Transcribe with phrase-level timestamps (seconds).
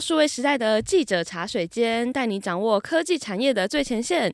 [0.00, 4.32] 数位时代的记者茶水间，带你掌握科技产业的最前线。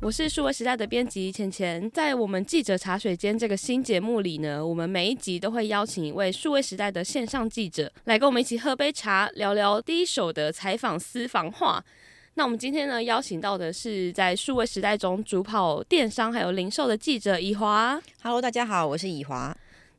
[0.00, 11.84] 我是数位时代的编辑钱钱，在我们记者茶水间这个新节目里呢，我们每一集都会邀请一位数位时代的线上记者来跟我们一起喝杯茶，聊聊第一手的采访私房话。
[12.38, 18.00] 那我们今天呢，邀请到的是在数位时代中主跑电商还有零售的记者以华。
[18.22, 19.52] Hello，大家好，我是以华。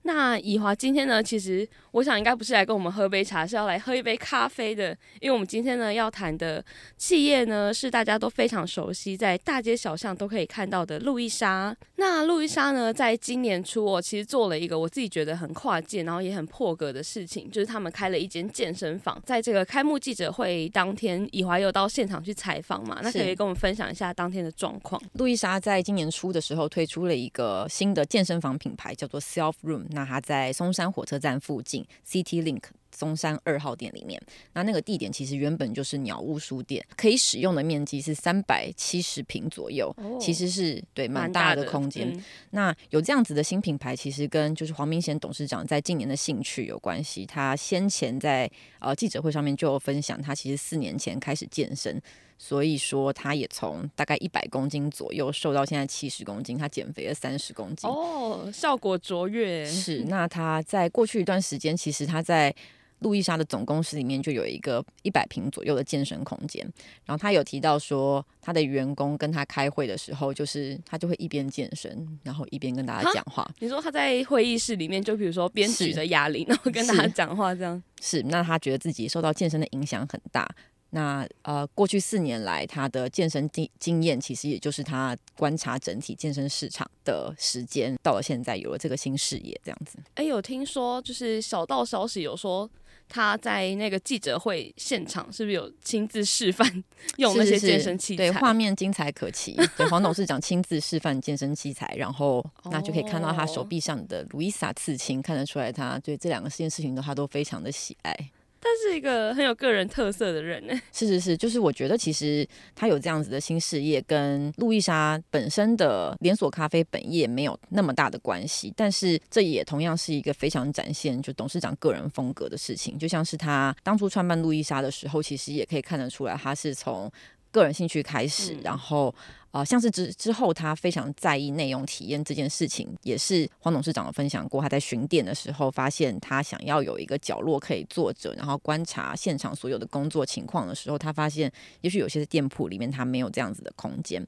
[0.04, 4.95] 那以华今天呢，其实我想应该不是来跟我们喝杯茶，是要来喝一杯咖啡的。
[5.20, 6.63] 因为我们今天呢要谈的
[6.98, 11.75] 企业呢，是大家都非常熟悉，在大街小巷都可以看到的路易莎。
[11.95, 19.21] 那路易莎呢，在今年初，我其实做了一个我自己觉得很跨界，然后也很破格的事情，就是他们开了一间健身房。
[19.26, 22.99] 在这个开幕记者会当天，以华有到现场去采访嘛？
[23.03, 25.01] 那可以跟我们分享一下当天的状况。
[25.13, 29.85] 路易莎在今年初的时候推出了一个新的健身房品牌，叫做 Self Room。
[29.90, 34.22] 那它在松山火车站附近，City Link 松山二号店里面。
[34.54, 42.10] 那那个地点其实原本就是鸟屋书店，可以使用的面积是三百七十平左右，哦、其实是对蛮大的空间。
[42.10, 47.26] 嗯、那有这样子的新品牌，其实跟就是黄明贤董事长在近年的兴趣有关系。
[47.26, 48.49] 他先前在
[48.80, 52.02] 呃记者会上面就有分享，他其实四年前开始健身。
[52.41, 59.65] 所以说，他也从大概一百公斤左右瘦到现在七十公斤，他减肥了三十公斤哦，效果卓越。
[59.65, 62.55] 是，那他在过去一段时间，其实他在
[62.99, 66.66] 路易莎的总公司里面就有一个一百平左右的健身空间。
[67.06, 73.46] 然后他有提到说，他的员工跟他开会的时候，就是他就会一边健身，然后一边跟大家讲话。
[73.59, 77.84] 你说他在会议室里面，就比如说边举着哑铃，然后跟大家讲话这样。
[78.00, 80.50] 是，是，那他觉得自己受到健身的影响很大。
[80.91, 90.00] 那呃，过去四年来，他的健身经经验，其实也就是他观察整体健身市场的时间，到了现在有了这个新视野，这样子。
[90.16, 92.68] 哎，有听说就是小道消息有说
[93.08, 96.84] 他在那个记者会现场，是不是有亲自示范
[97.18, 98.24] 用那些健身器材？
[98.24, 99.56] 是是是对，画面精彩可期。
[99.78, 108.31] 对，黄董事长亲自示范健身器材，然后那就可以看到他手臂上的路易莎刺青，看得出来他对这两个件事情都他都非常的喜爱。
[108.62, 110.74] 他是一个很有个人特色的人 呢。
[110.92, 122.97] 是是是，就是我觉得其实他有这样子的新事业，跟路易莎本身的连锁咖啡本业没有那么大的关系，但是这也同样是一个非常展现就董事长个人风格的事情。
[122.97, 127.12] 就像是他当初创办路易莎的时候，其实也可以看得出来，他是从
[127.52, 129.14] 个人兴趣开始，然后。
[129.52, 134.62] 啊、像是之之后，他非常在意内容体验这件事情，也是黄董事长分享过。
[134.62, 141.52] 他在巡店的时候，发现他想要有一个角落可以坐着，然后观察现场所有的工作情况的时候，他发现
[141.82, 144.26] 也许有些店铺里面他没有这样子的空间。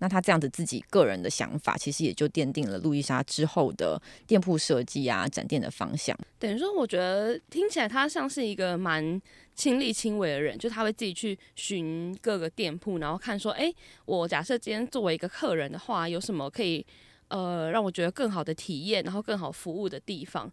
[0.00, 6.16] 那他这样子自己个人的想法，其实也就奠定了路易莎之后的店铺设计啊、展店的方向。
[6.38, 9.20] 等于说，我觉得听起来他像是一个蛮
[9.54, 16.86] 亲力亲为的人，就他会自己去寻各个店铺，然后看说，哎，我假设今天作为一个客人的话，有什么可以
[17.26, 20.48] 呃让我觉得更好的体验，然后更好服务的地方。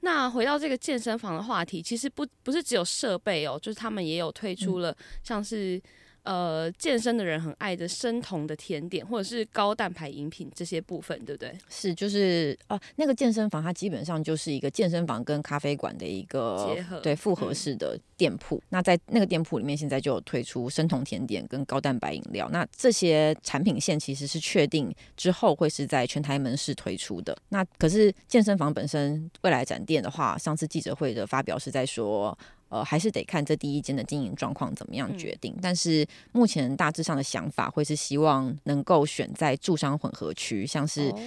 [0.00, 5.80] 那回到这个健身房的话题，其实不不是只有设备哦，就是他们也有推出了像是。
[6.30, 11.52] 呃，健身的人很爱的生酮的甜点，或者是高蛋白饮品这些部分，对不对？
[11.68, 18.54] 是，就是呃，那个健身房它基本上就是一个健身房跟咖啡馆的一个结合，对，复合式的店铺。
[18.58, 22.48] 嗯、那在那个店铺里面，现在就有推出生酮甜点跟高蛋白饮料。
[22.52, 27.36] 那这些产品线其实是确定之后会是在全台门市推出的。
[27.48, 32.38] 那可是健身房本身未来展店的话，上次记者会的发表是在说。
[32.70, 35.52] 呃，还是得看这第一间的经营状况怎么样决定。
[35.56, 41.18] 嗯、但是目前大致上的想法会是希望能够选在住商混合区，像是、哦、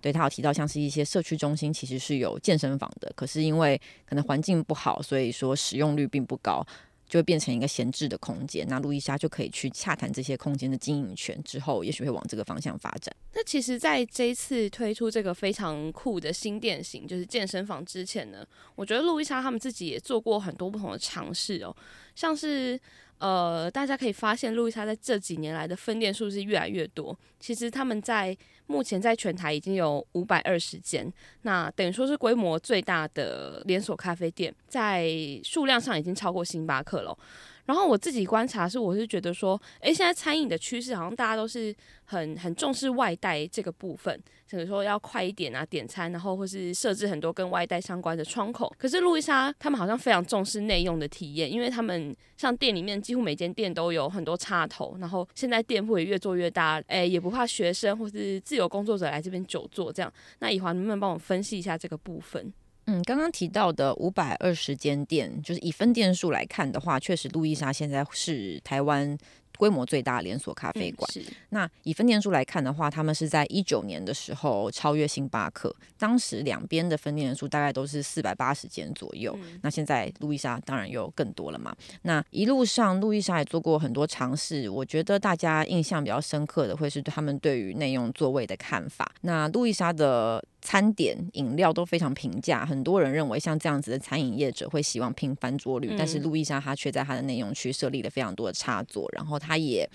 [0.00, 6.66] 对他有提到，像是一些社区中心其实是有健身房的，可是因为可能环境不好，所以说使用率并不高。
[7.12, 13.14] 就会变成一个闲置的空间，那路易莎就可以去洽谈这些空间的经营权，之后也许会往这个方向发展。
[13.34, 21.76] 那其实，在这一次推出这个非常酷的新店型，就是健身房之前呢，我觉得路易莎他们自己也做过很多不同的尝试哦，
[22.14, 22.80] 像是。
[23.22, 27.16] 呃，大家可以发现，路易莎在这几年来的分店数是越来越多。
[27.38, 28.36] 其实他们在
[28.66, 31.08] 目前在全台已经有五百二十间，
[31.42, 35.08] 那等于说是规模最大的连锁咖啡店，在
[35.44, 37.16] 数量上已经超过星巴克了。
[37.64, 41.74] 然后我自己观察是，我是觉得说，诶，现在餐饮的趋势好像大家都是
[42.04, 44.20] 很很重视外带这个部分，
[44.50, 48.74] 比如说要快一点啊，点餐，然后或是设置很多跟外带相关的窗口。
[48.76, 60.12] 可是路易莎他们好像非常重视内用的体验，因为他们像店里面几乎每间店都有很多插头，然后现在店铺也越做越大，诶，也不怕学生或是自由工作者来这边久坐这样。
[60.40, 62.52] 那以华能不能帮我分析一下这个部分？
[62.92, 69.16] 嗯，刚刚提到的五百二十间店，就是以分店数来看的话，确实路易莎现在是台湾
[69.56, 71.10] 规模最大的连锁咖啡馆。
[71.16, 79.34] 嗯、那以分店数来看的话，他们是在一九年的时候超越星巴克，当时两边的分店数大概都是四百八十间左右。
[79.42, 81.74] 嗯、那现在路易莎当然又更多了嘛。
[82.02, 89.10] 那一路上路易莎也做过很多尝试，我觉得大家印象比较深刻的会是他们对于内用座位的看法。
[89.22, 90.44] 那路易莎的。
[90.62, 99.88] 餐点、饮料都非常平价，很多人认为像这样子的餐饮业者会希望拼翻桌率，嗯、但是路易莎他却在他的内容区设立了非常多的插座，然后他也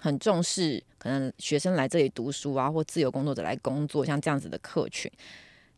[0.00, 5.10] 很重视可能学生来这里读书啊，或自由工作者来工作，像这样子的客群。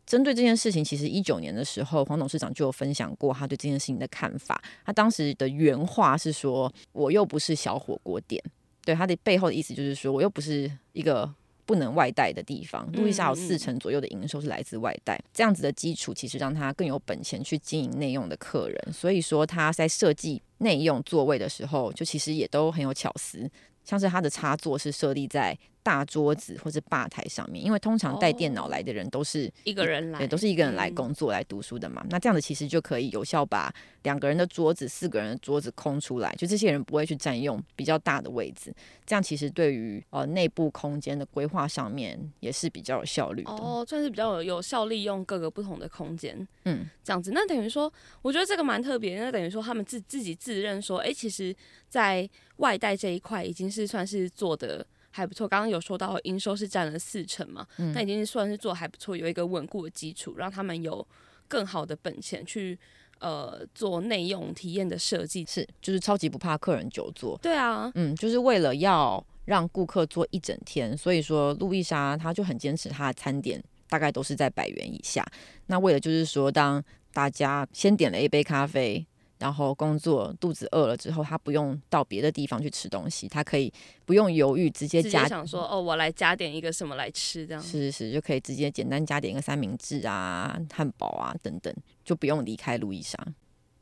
[0.05, 4.61] 针对这件事情，其实一九年的时候，黄董事长就有分享过他对这件事情的看法。
[4.85, 8.41] 他当时的原话是说：“我又不是小火锅店。”
[8.85, 11.29] 对，他的背后的意思就是说，我又不是一个。
[11.65, 18.93] 不能外带的地方，路易莎有四成左右的营收是来自外带，这样子的基础其实让他更有本钱去经营内用的客人。
[18.93, 23.49] 所以说他在设计内用座位的时候，就其实也都很有巧思，
[23.83, 25.57] 像是他的插座是设立在。
[25.83, 32.01] 大桌子或者吧台上面，因为通常带电脑来的人都是一个人来，对，都是一个人来工作、来读书的嘛。
[32.05, 33.71] 嗯、那这样子其实就可以有效把
[34.03, 38.73] 两个人的桌子、四个人的桌子空出来，就这些人不会去占用比较大的位置。
[39.05, 43.51] 这样其实对于呃内部空间的规划上面也是比较有效率的。
[43.51, 46.47] 哦，算是比较有有效利用各个不同的空间。
[46.63, 47.91] 嗯，这样子，那等于说，
[48.21, 49.19] 我觉得这个蛮特别。
[49.19, 51.53] 那等于说，他们自自己自认说，哎、欸，其实
[51.89, 54.85] 在外带这一块已经是算是做的。
[55.15, 61.07] 还不错，刚刚有说到营收是占了四成嘛，那、嗯、已经算是做还不错，有一个稳固的基础，让他们有
[61.47, 62.77] 更好的本钱去
[63.19, 67.37] 呃做内用体验的设计，是就是超级不怕客人久坐。
[67.43, 75.23] 对啊，嗯，就是为了要让顾客坐一整天，所以说路易莎她就很坚持她的餐点大概都是在百元以下。
[75.67, 76.83] 那为了就是说，当
[77.13, 79.05] 大家先点了一杯咖啡。
[79.43, 83.69] 然后工作肚子饿了之后，他不用到别的地方去吃东西，他可以
[84.05, 91.75] 不用犹豫，直接加，想说哦，我来加点一个什么来吃，这样是是是，就可以直接简单加点一个三明治啊、汉堡啊等等，
[92.05, 93.17] 就不用离开路易莎。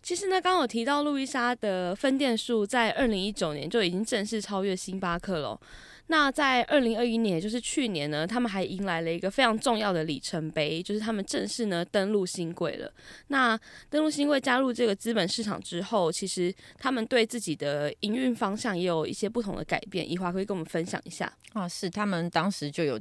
[0.02, 5.60] 其实呢，刚有提到路易莎的分店数在二零一九年就已经正式超越星巴克了。
[6.08, 12.92] 那在二零二一年，也就是去年呢，他们还迎来了一个非常重要的里程碑，就是他们正式呢登陆新柜了。
[13.28, 13.58] 那
[13.90, 20.10] 登陆新柜加入这个资本市场之后，其实他们对自己的营运方向也有一些不同的改变。
[20.10, 21.66] 宜华可以跟我们分享一下啊？
[21.66, 23.00] 是他们当时就有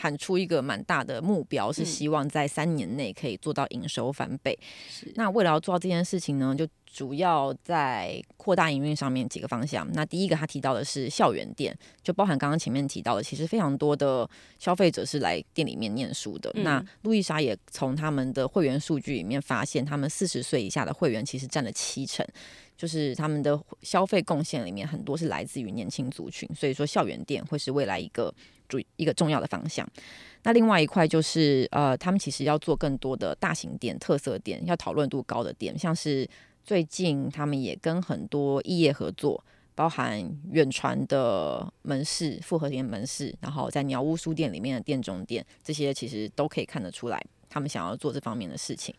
[0.00, 4.56] 喊出一个蛮大的目标，是希望在三年内可以做到营收翻倍。
[4.88, 9.86] 是那为了要做到这件事情呢，就主要在扩大营运上面几个方向。
[9.92, 16.50] 那第一个他提到的是校园店，就包含刚刚前面提到的，其实非常多的消费者是来店里面念书的。
[16.54, 22.26] 嗯、那路易莎也从他们的会员数据里面发现，他们四十岁以下的会员其实占了七成，
[22.76, 26.48] 就是他们的消费贡献里面很多是来自于年轻族群。
[26.54, 28.34] 所以说，校园店会是未来一个
[28.68, 29.86] 主一个重要的方向。
[30.42, 36.28] 那另外一块就是呃，他们其实要做更多的大型店、特色店，要讨论度高的店，像是。
[36.68, 39.42] 最近他们也跟很多异业合作，
[39.74, 48.94] 包含远传的门市、复合店门市，然后在鸟屋书店里面的店中店，这些其实都可以看得出来，他们想要做这方面的事情。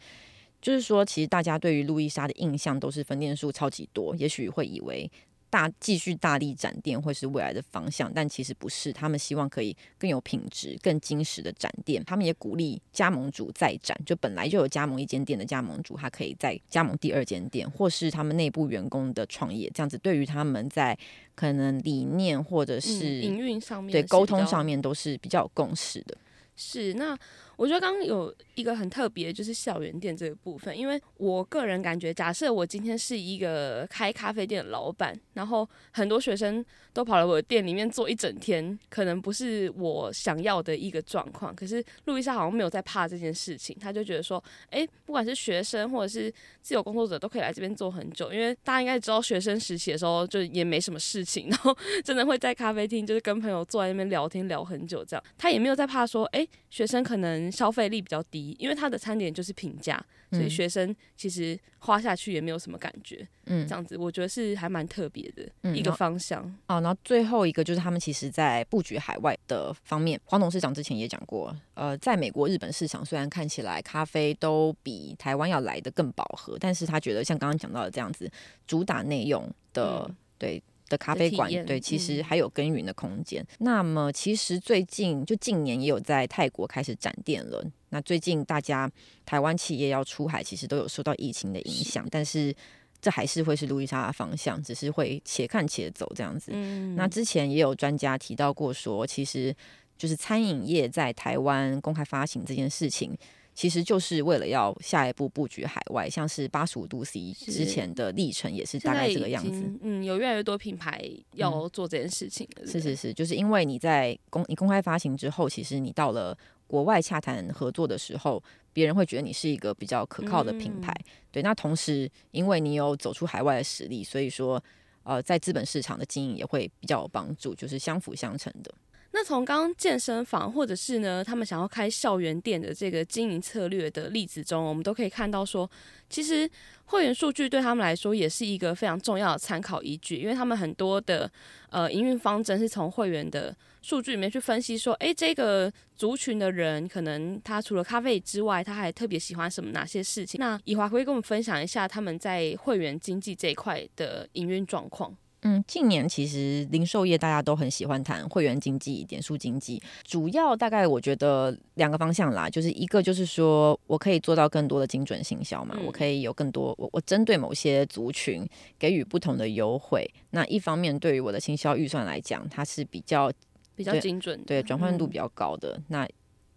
[0.59, 5.07] 就是说，其实大家对于路易莎的印象都是分店数超级多，也许会以为。
[5.49, 8.93] 大继续大力展店会是未来的方向，但其实不是。
[8.93, 12.03] 他们希望可以更有品质、更精实的展店。
[12.05, 19.71] 他们也鼓励加盟主再展，就本来就有加盟一间店的加盟主，他可以再加盟第二间店，或是他们内部员工的创业。
[19.73, 20.97] 这样子对于他们在
[21.35, 26.17] 可能理念或者是营运上面，对沟通上面都是比较有共识的。
[26.59, 27.17] 是那。
[27.55, 36.63] 我觉得刚刚有一个很特别，就是校园店这个部分，因为我个人感觉，假设我今天是一个开咖啡店的老板，然后很多学生
[36.93, 41.53] 都跑来我的店里面坐一整天，可能不是我想要的一个状况。
[41.53, 55.21] 可是路易莎好像没有在怕这件事情，他就觉得说，哎，不管是学生或者是自由工作者，都可以来这边坐很久，因为大家应该知道，学生时期的时候就也没什么事情， 然后真的会在咖啡厅就是跟朋友坐在那边聊天聊很久这样。
[55.37, 57.29] 他也没有在怕说，哎，学生可能。
[57.51, 60.01] 消费力比较低，因为他的餐点就是平价，
[60.31, 63.27] 所以学生其实花下去也没有什么感觉。
[63.45, 66.41] 嗯，这样子我觉得是还蛮特别的一个方向。
[66.67, 78.31] 哦、嗯，然后最后一个就是他们其实在布局海外的方面，黄董事长之前也讲过，呃，在美国、日本市场虽然看起来咖啡都比台湾要来的更饱和，但是他觉得像刚刚讲到的这样子，
[78.65, 80.63] 主打内用的，嗯、对。
[80.89, 83.41] 的咖啡馆，对，其实还有耕耘的空间。
[83.43, 87.63] 嗯、那么，其实最近就近年也有在泰国开始展店了。
[87.89, 88.91] 那最近大家
[89.25, 92.53] 台湾企业要出海，其实都有受到疫情的影响，是但是
[92.99, 96.51] 这还是会是路易莎的方向，只是会且看且走这样子。
[96.53, 99.55] 嗯、那之前也有专家提到过说，其实
[99.97, 103.17] 就是餐饮业在台湾公开发行这件事情。
[103.59, 109.69] 其实就是为了要下一步布局海外，像是八十五度 C 之前的历程也是大概这个样子。
[109.81, 112.65] 嗯，有越来越多品牌要做这件事情了。
[112.65, 116.37] 是是是，就是因为你在公你公开发行之后，其实你到了
[116.67, 120.93] 国外洽谈合作的时候，别人会觉得你是一个比较可靠的品牌。
[120.93, 124.63] 嗯、对，那同时因为你有走出海外的实力，所以说
[125.03, 128.73] 呃，在资本市场的经营也会比较有帮助，就是相辅相成的。
[129.11, 135.69] 那从刚刚健身房，或者是呢，他们想要开校园店的这个经营策略的例子中，我们都可以看到说，
[136.09, 136.49] 其实
[136.85, 141.29] 会员数据对他们来说也是一个非常重要的参考依据，因为他们很多的
[141.69, 150.39] 呃营运方针是从会员的数据里面去分析说，诶，这个族群的人可能他除了咖啡之外，他还特别喜欢什么哪些事情？
[150.39, 155.17] 那以华可以跟我们分享一下他们在会员经济这一块的营运状况。
[155.43, 168.45] 嗯，近年其实零售业大家都很喜欢谈会员经济、点数经济，主要大概我觉得两个方向啦，就是一个就是说我可以做到更多的精准行销嘛，嗯、我可以有更多我我针对某些族群
[168.77, 170.05] 给予不同的优惠。
[170.31, 173.31] 那一方面对于我的行销预算来讲，它是比较
[173.75, 175.71] 比较精准，对转换度比较高的。
[175.77, 176.09] 嗯、那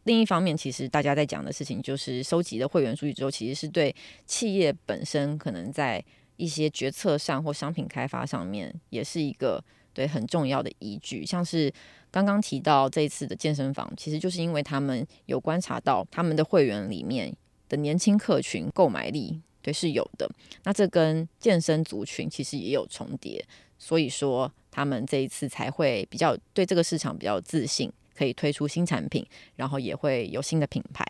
[0.04, 3.94] 另一方面，其实大家在讲的事情就是收集的会员数据之后，其实是对
[4.26, 6.04] 企业本身可能在。
[6.42, 9.62] 一些决策上或商品开发上面，也是一个
[9.94, 11.24] 对很重要的依据。
[11.24, 11.72] 像是
[12.10, 17.32] 刚刚提到这一次的健身房，其实就是因为他们有观察到他们的会员里面
[17.68, 20.28] 的年轻客群购买力对是有的，
[20.64, 23.44] 那这跟健身族群其实也有重叠，
[23.78, 31.06] 所以说他们这一次才会比较对这个市场比较自信，可以推出新产品，然后也会有新的品牌。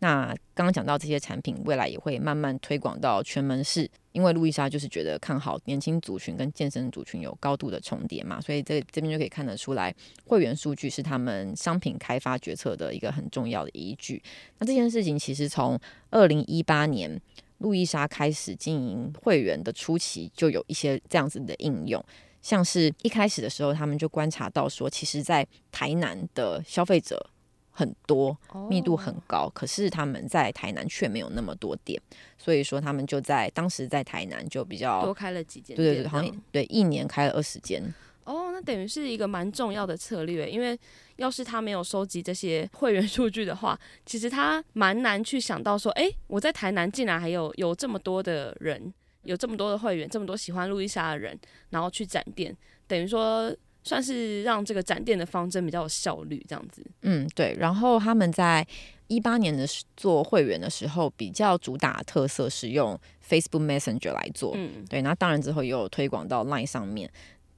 [0.00, 9.92] 那刚刚讲到这些产品，未来也会慢慢推广到全门市，因为路易莎就是觉得看好年轻族群跟健身族群有高度的重叠嘛，所以这这边就可以看得出来，
[10.24, 14.22] 会员数据是他们商品开发决策的一个很重要的依据。
[14.58, 15.76] 那这件事情其实从
[16.10, 17.20] 二零一八年
[17.58, 22.00] 路易莎开始经营会员的初期，就有一些这样子的应用，
[22.40, 27.30] 像是一开始的时候，他们就观察到说，其实，在台南的消费者。
[27.78, 28.36] 很多
[28.68, 29.52] 密度很高，oh.
[29.52, 32.00] 可是他们在台南却没有那么多店，
[32.36, 37.80] 所以说他们就在当时在台南就比较多开了几间，对对对，好像对一年开了二十间。
[38.24, 40.76] 哦，oh, 那等于是一个蛮重要的策略，因为
[41.18, 48.92] 要是他没有收集这些会员数据的话， 其实他蛮难去想到说，哎，我在台南竟然还有有这么多的人，
[49.22, 51.38] 有这么多的会员，这么多喜欢路易莎的人，
[51.70, 52.56] 然后去展店，
[52.88, 53.54] 等于说。
[53.88, 56.84] 算是让这个展店的方针比较有效率，这样子。
[57.00, 57.56] 嗯，对。
[57.58, 58.66] 然后他们在
[59.06, 59.66] 一八年的
[59.96, 64.52] 做会员的时候，比较主打特色是用 Facebook Messenger 来做。
[64.54, 65.00] 嗯，对。
[65.00, 67.10] 那当然之后也有推广到 Line 上面。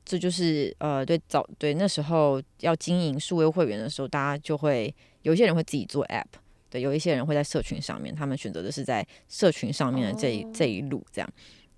[0.04, 6.26] 这就是呃，对早对那时候要经营数位会员的时候，大家就会有一些人会自己做 App，
[6.70, 11.28] 对，有一些人会在社群上面，他们选择的是在社群上面的这一、哦、这一路这样。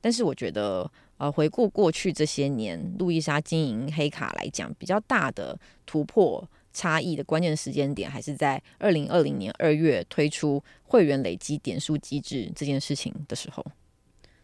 [0.02, 0.90] 但是我觉得。
[1.23, 13.64] 呃，回顾过去这些年，路易莎经营黑卡来讲，比较大的突破差异的关键时间点，还是在二零二零年二月推出会员累积点数机制这件事情的时候。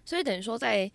[0.04, 0.88] 所以等于说，在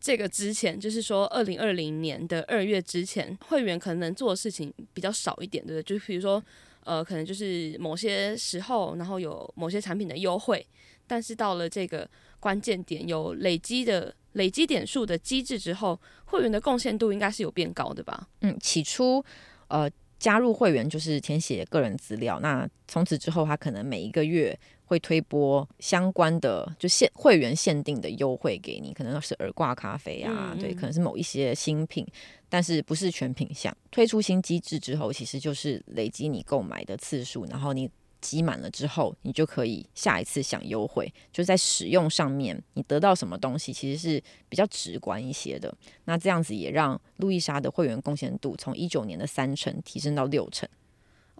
[0.00, 5.98] 这个之前，就是说二零二零年的二月之前，会员可能能做的事情比较少一点，对不对？
[5.98, 6.40] 就比如说，
[6.84, 10.64] 呃，可能就是某些时候，然后有某些产品的优惠，
[11.08, 14.14] 但是到了这个关键点，有累积的。
[14.32, 18.28] 累积点数的机制之后，会员的贡献度应该是有变高的吧？
[18.40, 19.24] 嗯，起初，
[19.68, 32.06] 呃，加入会员就是填写个人资料，那从此之后，他可能每一个月会推播相关的就限会员限定的优惠给你，可能是耳挂咖啡啊，嗯嗯对，可能是某一些新品，
[32.48, 33.76] 但是不是全品项。
[33.90, 37.90] 推出新机制之后，其实就是累积你购买的次数，然后你。
[38.20, 41.12] 积满了之后，你就可以下一次享优惠。
[41.32, 45.74] 就在使用上面，你得到什么东西其实是比较直观一些的。
[46.04, 50.68] 那这样子也让路易莎的会员贡献度从一九年的三成提升到六成。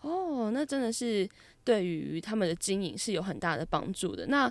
[0.01, 1.29] 哦，那真的是。
[1.63, 4.27] 对于他们的经营是有很大的帮助的。
[4.29, 4.51] 那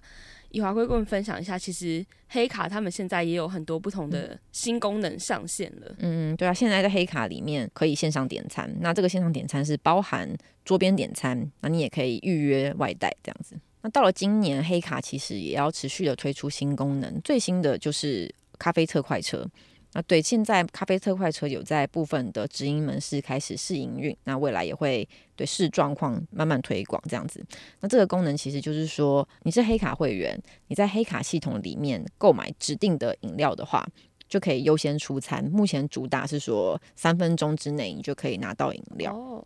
[0.51, 5.95] 以华贵跟我们分享一下，其实黑卡他们现在也有很多不同的新功能上线了。
[5.97, 10.29] 嗯，对啊，现在在黑卡里面可以线上点餐，那这个线上点餐是包含
[10.63, 13.55] 桌边点餐，那你也可以预约外带这样子。
[13.81, 19.45] 那到了今年，黑卡其实也要持续的推出新功能，最新的就是咖啡特快车。
[19.93, 27.43] 那对，现在咖啡特快车有在部分的直营门市开始试营运，那未来也会对视状况慢慢推广这样子。
[27.79, 33.83] 那这个功能其实就是说，你是黑卡会员，你在黑卡系统里面购买指定的饮料的话，
[34.27, 35.43] 就可以优先出餐。
[35.45, 39.15] 目前主打是说三分钟之内你就可以拿到饮料。
[39.15, 39.43] 哦，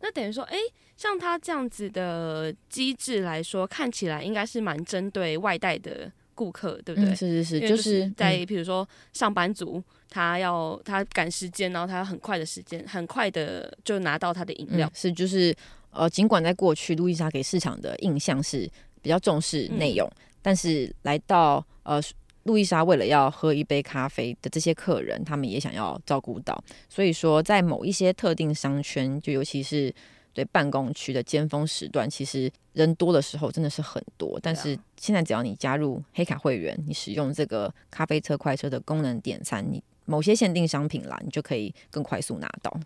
[0.00, 0.56] 那等于说，诶，
[0.96, 6.12] 像它这样子的机制来说，看起来应该是蛮针对外带的。
[6.40, 7.10] 顾客对不对？
[7.10, 14.88] 嗯、是是是，就是、在比如说上班族，他要他赶时间，然后他要很快的时间，很快的就拿到他的饮料。
[14.88, 15.54] 嗯、是就是
[15.90, 18.66] 呃，尽管在过去路易莎给市场的印象是
[19.02, 22.00] 比较重视内容，嗯、但是来到呃
[22.44, 29.94] 路易莎为了要喝一杯咖啡的这些客人，他们也想要照顾到，所以说在某一些特定商圈，就尤其是。
[30.32, 34.38] 对办公区的尖峰时段，其实人多的时候真的是很多。
[34.42, 42.78] 但是现在只要你加入黑卡会员，你使用这个咖啡车快车的功能点餐，你某些限定商品啦，你就可以更快速拿到。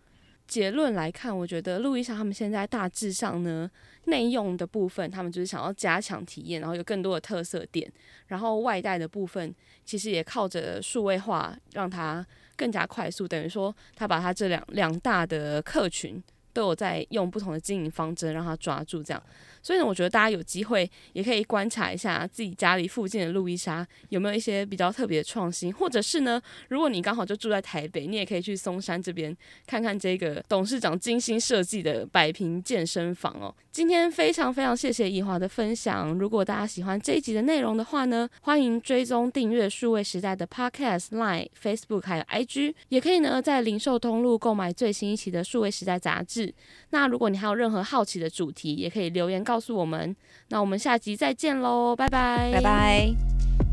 [0.47, 3.71] 结论来看，我觉得路易莎他们现在大致上呢，
[4.05, 7.91] 内用的部分他们就是想要加强体验，然后有更多的特色点。
[8.27, 9.55] 然后外带的部分
[9.87, 12.25] 其实也靠着数位化，让它
[12.57, 13.27] 更加快速。
[13.27, 16.23] 等于说，他把他这两两大的客群。
[16.55, 19.23] 都有在用不同的经营方针，让他抓住这样。
[19.65, 29.35] 所以呢，我觉得大家有机会也可以观察一下自己家里附近的路易莎有没有一些比较特别的创新，或者是呢，如果你刚好就住在台北，你也可以去松山这边
[29.67, 33.55] 看看这个董事长精心设计的百平健身房哦。
[33.73, 36.13] 今天非常非常谢谢以华的分享。
[36.17, 46.55] 如果大家喜欢这一集的内容的话呢，欢迎追踪订阅数位时代的 Podcast、Line、Facebook 还有 IG，也可以呢在零售通路购买最新一期的数位时代杂志。
[46.91, 50.17] 那如果你还有任何好奇的主题，也可以留言告告诉我们。
[50.49, 53.64] 那我们下集再见喽，拜拜，拜拜。